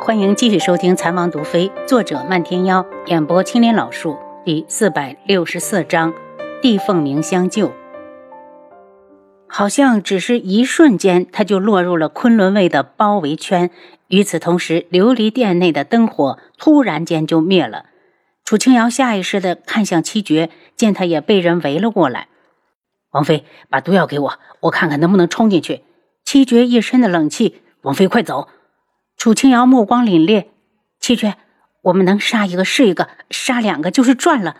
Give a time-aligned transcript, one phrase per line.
[0.00, 6.14] 欢迎继续收听《残王毒妃》，作者漫天妖，演播青莲老树，第四百六十四章：
[6.62, 7.72] 地凤鸣相救。
[9.48, 13.70] 好像只是一瞬间，他就落入了昆仑卫的包围圈。
[14.06, 17.86] 与此同时，琉璃殿内的灯火突然间就灭了。
[18.44, 22.28] 楚清瑶下意识地看向七绝，见他也被人围了过来。
[23.10, 25.82] 王妃，把毒药给我，我看看能不能冲进去。
[26.24, 28.48] 七绝一身的冷气，王妃快走。
[29.18, 30.44] 楚清瑶目光凛冽，
[31.00, 31.34] 七绝，
[31.82, 34.58] 我们能杀一个是一个，杀两个就是赚了。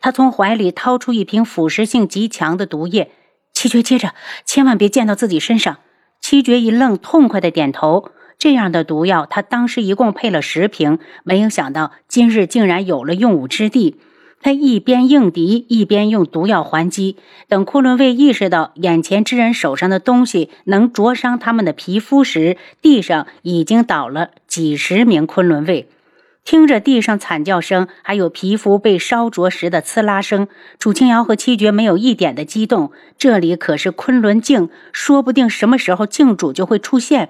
[0.00, 3.12] 他从怀里掏出一瓶腐蚀性极强的毒液，
[3.52, 4.14] 七绝接着，
[4.46, 5.76] 千万别溅到自己身上。
[6.22, 8.10] 七绝一愣，痛快的点头。
[8.38, 14.00] 这样的毒药，他当时一共配了十瓶，没有想到今日竟然有了用武之地。
[14.42, 17.16] 他一边应敌，一边用毒药还击。
[17.48, 25.88] 等昆仑卫意识到眼前之人手上的东西能灼伤他们的皮肤时，地上已经倒了几十名昆仑卫。
[26.44, 32.90] 听着地上惨叫声，还有皮肤被烧灼时的刺啦声，楚清瑶和七绝没有一点的激动。
[33.16, 37.28] 这里可是昆仑镜，说不定什么时候镜主就会出现。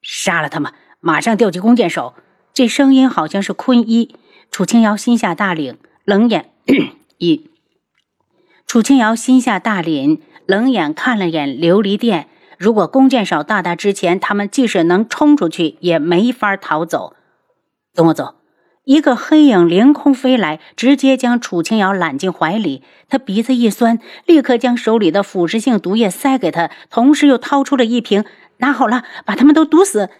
[0.00, 2.14] 杀了他们，马上调集弓箭手。
[2.54, 4.16] 这声音好像是坤一。
[4.52, 6.50] 楚清瑶心下大领，冷眼
[7.16, 7.48] 一。
[8.68, 12.28] 楚清瑶心下大凛，冷眼看了眼琉璃殿。
[12.58, 17.16] 如果弓箭手到达之前，他们即使能冲出去，也没法逃走。
[17.94, 18.34] 跟我走。
[18.84, 22.82] 一个黑影凌空飞来，直接将楚清瑶揽进怀里。
[23.08, 28.26] 他鼻子一酸，立刻将手里的腐蚀性毒液塞给他，同时又掏出了一瓶，
[28.58, 30.10] 拿好了，把他们都毒死。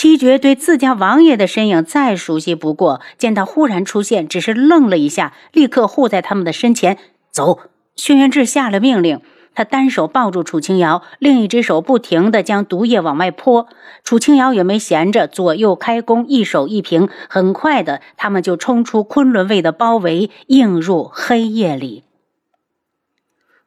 [0.00, 6.96] 七绝对自家王爷的身影再熟悉不过，见他忽然出现，只是愣了一下，立刻护在他们的身前。
[7.32, 7.58] 走，
[7.96, 9.20] 轩辕志下了命令，
[9.56, 13.66] 他单手抱住楚清瑶，另一只手不停地将毒液往外泼。
[14.04, 22.04] 楚清瑶也没闲着，左右开弓，一手一瓶，很快的，他们就冲出昆仑卫的包围，映入黑夜里。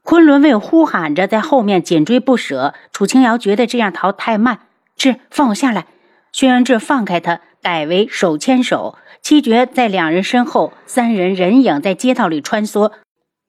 [0.01, 4.59] 昆仑卫呼喊着在后面紧追不舍，楚清瑶觉得这样逃太慢，
[4.95, 5.87] 志，放我下来。
[6.31, 8.97] 轩辕志放开他，改为手牵手。
[9.21, 12.91] 七绝在两人身后，三人人影在街道里穿梭。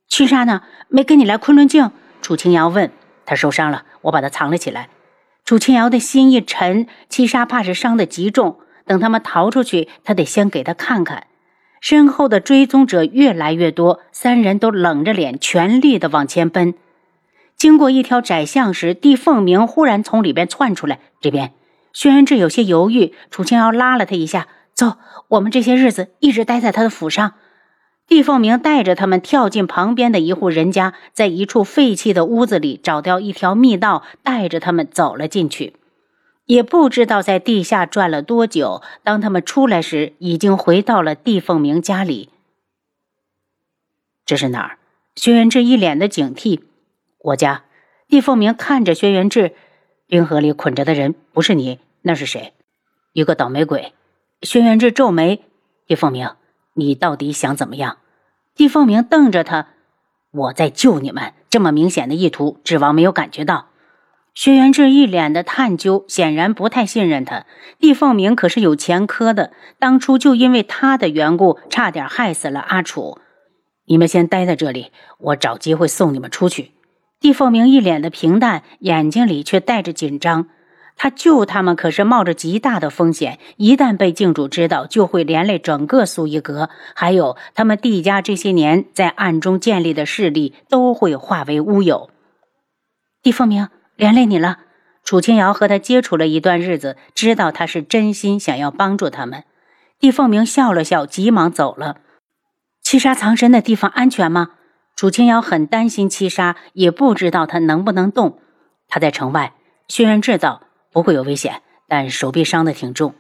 [0.09, 0.63] 七杀呢？
[0.89, 1.91] 没跟你来昆仑镜？
[2.21, 2.91] 楚清瑶问。
[3.25, 4.89] 他受伤了，我把他藏了起来。
[5.45, 8.59] 楚清瑶的心一沉，七杀怕是伤得极重。
[8.85, 11.29] 等他们逃出去，他得先给他看看。
[11.81, 16.75] 身后的追踪者越来越多，三人都冷着脸，全力的往前奔。
[17.57, 21.53] 经过一条窄巷时，帝凤鸣忽然从里边窜出来，这边。
[21.93, 24.97] 轩辕志有些犹豫，楚清瑶拉了他一下：“走，
[25.29, 27.35] 我们这些日子一直待在他的府上。”
[28.09, 35.75] 帝凤鸣带着他们跳进旁边的一户人家，在一处废弃的屋子里找到一条密道，带着他们走了进去。
[36.47, 42.29] 也不知道在地下转了多久，当他们出来时，已经回到了帝凤鸣家里。
[44.27, 44.79] 这是哪儿？
[45.15, 46.61] 轩辕志一脸的警惕。
[47.19, 47.65] 我家。
[48.09, 49.55] 帝凤鸣看着轩辕志。
[50.13, 52.53] 冰河里捆着的人不是你，那是谁？
[53.15, 53.95] 一个倒霉鬼。
[54.43, 55.41] 轩辕志皱眉
[55.89, 56.29] ：“帝凤鸣，
[56.75, 57.97] 你到底想怎么样？”
[58.55, 59.69] 帝凤鸣瞪着他
[60.31, 63.69] ：“我在救你们，这么明显的意图，指望没有感觉到？”
[64.37, 67.47] 轩辕志一脸的探究，显然不太信任他。
[67.79, 73.19] 帝凤鸣可是有前科的，当初就因为他的缘故，差点害死了阿楚。
[73.87, 76.73] 你们先待在这里，我找机会送你们出去。
[77.23, 80.49] 帝凤鸣一脸的平淡，眼睛里却带着紧张。
[80.97, 92.11] 他救他们可是冒着极大的风险，一旦被镜主知道，就会连累整个苏一阁，还有他们帝家这些年在暗中建立的势力都会化为乌有。
[93.23, 94.59] 帝凤鸣，连累你了。
[95.05, 99.45] 楚清瑶和他接触了一段日子，知道他是真心想要帮助他们。
[100.01, 101.99] 帝凤鸣笑了笑，急忙走了。
[102.83, 104.51] 七杀藏身的地方安全吗？
[104.95, 108.39] 楚清瑶很担心七杀，也不知道他能不能动。
[108.89, 109.55] 他在城外，
[109.89, 113.15] 轩辕制造不会有危险，但手臂伤得挺重。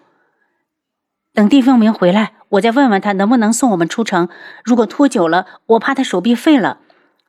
[1.35, 4.29] 等帝凤鸣回来，我再问问他能不能送我们出城。
[4.63, 6.79] 如果拖久了，我怕他手臂废了。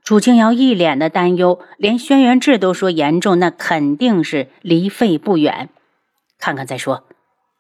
[0.04, 5.70] 楚清瑶一脸的担忧，连轩辕志都说严重，那肯定是离废不远。
[6.38, 7.06] 看看再说。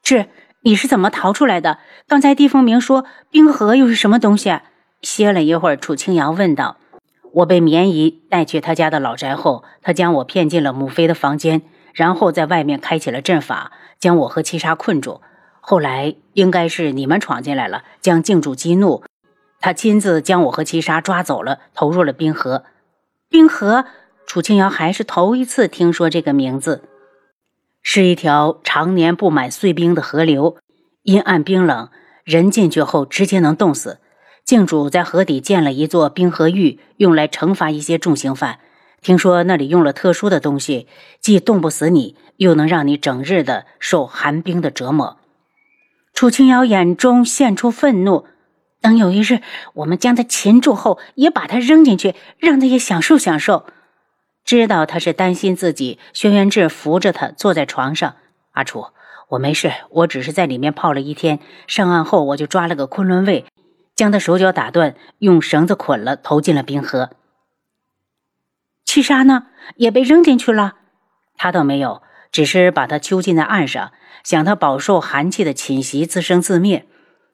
[0.04, 0.25] 志，
[0.63, 1.80] 你是怎么逃出来的？
[2.10, 4.60] 刚才帝凤鸣说冰河又是什么东西？
[5.02, 6.75] 歇了一会儿，楚清瑶问道
[7.33, 11.63] ：“我被绵姨带去他家的老宅后，他将我骗进了母妃的房间，
[11.94, 15.21] 然后在外面开启了阵法，将我和七杀困住。
[15.59, 19.03] 后来应该是你们闯进来了，将镜主激怒，
[19.59, 22.65] 他亲自将我和七杀抓走了，投入了冰河。
[23.30, 23.85] 冰河，
[24.27, 26.83] 楚清瑶还是头一次听说这个名字。
[27.81, 30.57] 是一条常年布满碎冰的河流，
[31.01, 31.89] 阴暗冰冷，
[32.24, 34.00] 人进去后直接能冻死。
[34.45, 38.60] 境主在河底建了一座冰河狱，用来惩罚一些重刑犯。
[39.01, 40.88] 听说那里用了特殊的东西，
[41.19, 45.18] 既冻不死你，又能让你整日的受寒冰的折磨。
[46.13, 48.25] 楚清瑶眼中现出愤怒。
[48.81, 49.42] 等有一日，
[49.75, 53.66] 我们将他擒住后，也把他扔进去，让他也享受享受。
[54.44, 58.16] 知道他是担心自己，轩辕志扶着他坐在床上。
[58.51, 58.88] 阿楚，
[59.30, 61.40] 我没事，我只是在里面泡了一天。
[61.66, 63.45] 上岸后，我就抓了个昆仑卫，
[63.95, 67.12] 将他手脚打断，用绳子捆了，投进了冰河。
[68.86, 69.48] 七杀呢？
[69.78, 70.75] 也被扔进去了？
[71.36, 73.92] 他倒没有，只是把他囚禁在岸上，
[74.24, 76.88] 想他饱受寒气的侵袭，自生自灭。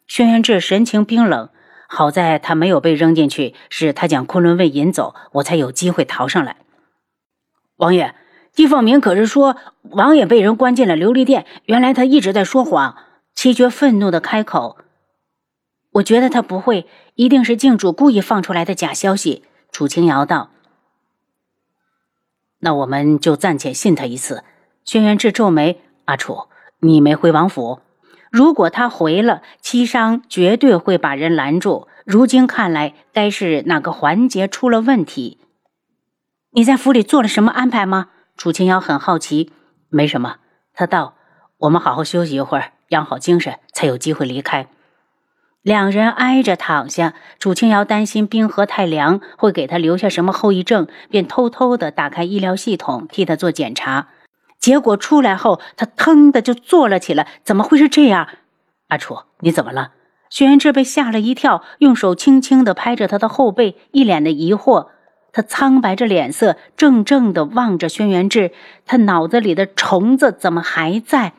[0.07, 1.49] 轩辕志神情冰冷，
[1.87, 6.57] 好在他没有被扔进去，是他将昆仑卫引走，我才有机会逃上来。
[7.77, 8.15] 王爷，
[8.53, 11.45] 帝凤鸣可是说王爷被人关进了琉璃殿？
[11.65, 12.97] 原来他一直在说谎。
[13.35, 14.77] 七绝愤怒的开口
[15.91, 20.49] ：“我觉得他不会，一定是镜主故意放出来的假消息。”楚清瑶道
[22.59, 24.43] ：“那我们就暂且信他一次。”
[24.85, 26.47] 轩辕志皱眉：“阿楚，
[26.79, 27.79] 你没回王府？”
[28.31, 31.87] 如果他回了，七商绝对会把人拦住。
[32.05, 35.39] 如今看来，该是哪个环节出了问题？
[36.51, 38.09] 你在府里做了什么安排吗？
[38.37, 39.51] 楚清瑶很好奇。
[39.89, 40.37] 没什么，
[40.73, 41.15] 他道
[41.57, 44.67] ：“我们好好休息一会儿，养好精神，才有机会离开。”
[45.69, 47.13] 两人挨着躺下。
[47.37, 54.07] 楚清瑶担心冰河太凉会给他留下什么后遗症，便偷偷的打开医疗系统替他做检查。
[54.57, 57.27] 结果出来后，他腾的就坐了起来。
[57.43, 58.29] 怎么会是这样？
[58.87, 59.91] 阿楚，你怎么了？
[60.31, 64.87] 轩辕志被吓了一跳，用手轻轻的拍着他的后背，一脸的疑惑。
[65.31, 68.51] 他苍白着脸色，怔怔的望着轩辕志。
[68.87, 71.33] 他脑子里的虫子怎么还在？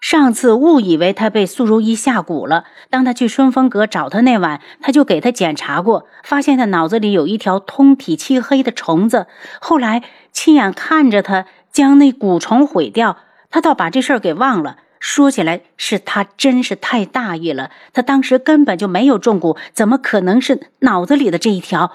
[0.00, 2.64] 上次误以为他被苏如意下蛊了。
[2.88, 9.26] 当他去春风阁找他那晚，他就给他检查过，发现他脑子里有一条通体漆黑的虫子。
[9.60, 10.02] 后来
[10.32, 11.46] 亲眼看着他。
[11.72, 13.18] 将那蛊虫毁掉，
[13.48, 14.78] 他倒把这事儿给忘了。
[14.98, 17.70] 说起来，是他真是太大意了。
[17.92, 21.92] 他当时根本就没有中蛊，怎么可能是脑子里的这一条？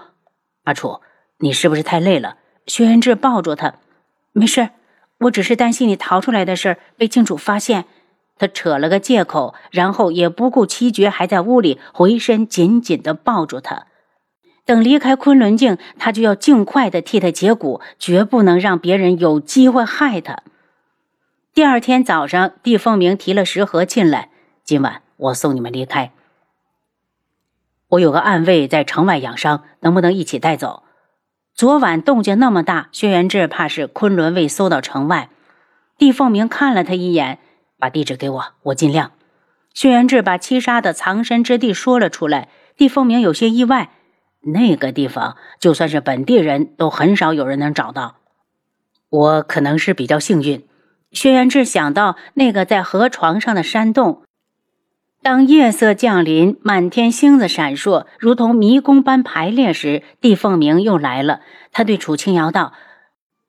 [0.63, 1.01] 阿楚，
[1.39, 2.37] 你是不是太累了？
[2.67, 3.73] 薛元志抱住他，
[4.31, 4.69] 没事，
[5.19, 7.83] 我只是担心你逃出来的事被镜主发现。
[8.37, 13.87] 他扯了个借口，然后也不顾七绝还在屋里，回身紧紧地抱住他。
[14.65, 20.39] 等离开昆仑镜，他就要尽快的替他解蛊，绝不能让别人有机会害他。
[21.53, 24.29] 第二天早上，帝凤鸣提了食盒进来，
[24.63, 26.11] 今晚我送你们离开。
[27.89, 30.83] 我有个暗卫在城外养伤，能不能一起带走？
[31.53, 35.29] 昨晚动静那么大，轩辕志怕是昆仑卫搜到城外。
[35.97, 37.39] 帝凤鸣看了他一眼，
[37.85, 39.11] 把地址给我，我尽量。
[39.71, 43.91] 轩辕志把七杀的藏身之地说了出来，帝凤鸣有些意外。
[44.41, 48.15] 那个地方，就算是本地人都很少有人能找到。
[49.09, 50.65] 我可能是比较幸运。
[51.11, 54.23] 轩辕志想到那个在河床上的山洞，
[55.21, 61.41] 当夜色降临，满天星子闪烁，如同迷宫般排列时，帝凤鸣又来了。
[61.71, 62.73] 他对楚清瑶道：“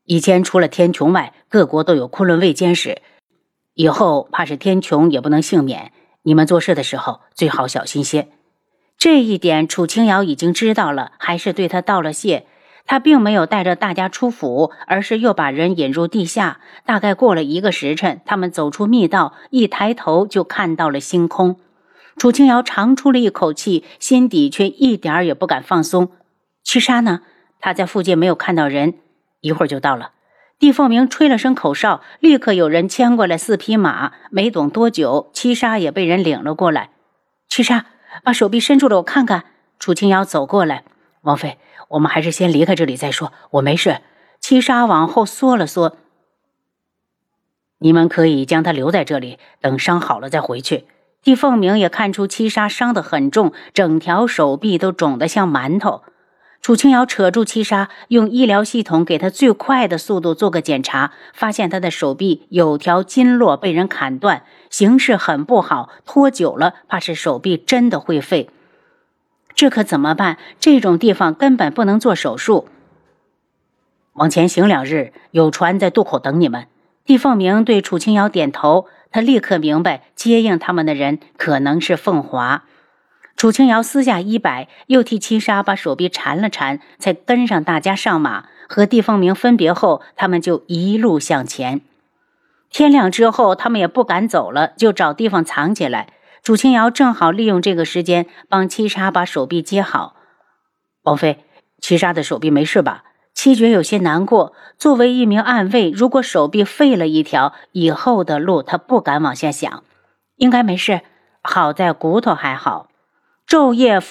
[0.04, 3.00] 以前除了天穹外，各国都有昆仑卫监视，
[3.76, 5.93] 以后怕是天穹也不能幸免。
[6.22, 8.29] 你们做事的时候最好小心些。”
[8.98, 12.46] 这一点楚清瑶已经知道了，还是对他道了谢。
[12.86, 16.60] 他并没有带着大家出府，而是又把人引入地下。
[16.84, 21.56] 大概过了一个时辰，他们走出密道，一抬头就看到了星空。
[22.17, 26.10] 楚清瑶长出了一口气，心底却一点儿也不敢放松。
[26.65, 27.20] 七杀呢？
[27.60, 28.94] 他在附近没有看到人，
[29.41, 30.12] 一会儿就到了。
[30.58, 34.13] 帝凤鸣吹了声口哨，立刻有人牵过来四匹马。
[34.31, 36.91] 没等多久，七杀也被人领了过来。
[37.48, 37.86] 七杀。
[38.25, 39.44] 把手臂伸出来，我看看。
[39.79, 40.84] 楚清瑶走过来，
[41.20, 41.58] 王妃，
[41.89, 43.31] 我们还是先离开这里再说。
[43.51, 44.01] 我没事。
[44.41, 45.98] 七杀往后缩了缩。
[47.79, 50.86] 你们可以将他留在这里，等伤好了再回去。
[51.22, 56.03] 帝凤鸣也看出七杀伤得很重，整条手臂都肿得像馒头。
[56.67, 68.51] 楚清瑶扯住七杀，用医疗系统给他最快的速度做个检查，发现他的手臂有条筋络被人砍断，形势很不好，拖久了怕是手臂真的会废。
[69.55, 70.39] 这可怎么办？
[70.58, 72.67] 这种地方根本不能做手术。
[74.15, 76.67] 往前行两日，有船在渡口等你们。
[77.05, 82.65] 帝凤鸣对楚清瑶点头，他立刻明白接应他们的人可能是凤华。
[83.36, 88.46] 楚清瑶撕下衣摆，又替七杀把手臂缠了缠，才跟上大家上马。
[88.69, 91.82] 和帝凤鸣分别后，他们就一路向前。
[92.70, 96.08] 天亮之后，他们也不敢走了，就找地方藏起来。
[96.43, 100.16] 楚清瑶正好利用这个时间帮七杀把手臂接好。
[101.02, 101.44] 王妃，
[101.78, 103.05] 七杀的手臂没事吧？
[103.34, 104.55] 七绝有些难过。
[104.78, 109.84] 作为一名暗卫，如果手臂废了一条，以后的路他不敢往下想。
[110.36, 111.02] 应该没事，
[111.43, 112.88] 好在骨头还好。
[113.46, 114.03] 昼夜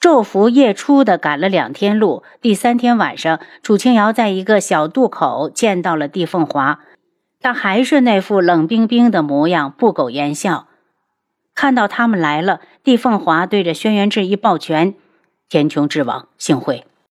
[0.00, 6.80] 昼伏夜出的赶了两天路，第三天晚上，楚清瑶在一个小渡口见到了帝凤华。
[7.38, 10.68] 他还是那副冷冰冰的模样，不苟言笑。
[11.54, 14.94] 看到他们来了，帝凤华对着轩辕志一抱拳
[15.50, 16.86] ：“天穹之王，幸会。”